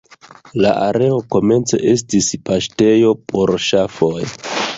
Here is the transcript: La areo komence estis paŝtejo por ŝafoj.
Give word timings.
La 0.65 0.69
areo 0.85 1.19
komence 1.35 1.79
estis 1.91 2.31
paŝtejo 2.49 3.13
por 3.33 3.55
ŝafoj. 3.69 4.19